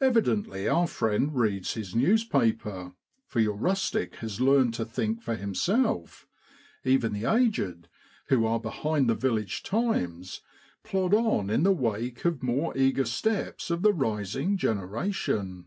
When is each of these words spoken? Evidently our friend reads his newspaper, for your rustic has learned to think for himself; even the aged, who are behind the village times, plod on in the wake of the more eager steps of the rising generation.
Evidently 0.00 0.66
our 0.66 0.86
friend 0.86 1.36
reads 1.36 1.74
his 1.74 1.94
newspaper, 1.94 2.94
for 3.26 3.38
your 3.38 3.52
rustic 3.52 4.14
has 4.14 4.40
learned 4.40 4.72
to 4.72 4.82
think 4.86 5.20
for 5.20 5.34
himself; 5.36 6.26
even 6.84 7.12
the 7.12 7.26
aged, 7.26 7.86
who 8.28 8.46
are 8.46 8.58
behind 8.58 9.10
the 9.10 9.14
village 9.14 9.62
times, 9.62 10.40
plod 10.84 11.12
on 11.12 11.50
in 11.50 11.64
the 11.64 11.70
wake 11.72 12.24
of 12.24 12.40
the 12.40 12.46
more 12.46 12.74
eager 12.78 13.04
steps 13.04 13.70
of 13.70 13.82
the 13.82 13.92
rising 13.92 14.56
generation. 14.56 15.66